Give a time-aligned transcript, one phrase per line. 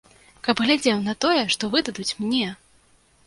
[0.45, 2.47] Каб глядзеў на тое, што выдадуць мне!